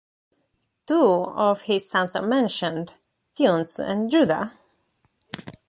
Two 0.87 0.95
of 1.35 1.61
his 1.61 1.87
sons 1.87 2.15
are 2.15 2.25
mentioned, 2.25 2.95
Funes 3.37 3.77
and 3.77 4.09
Judah. 4.09 4.51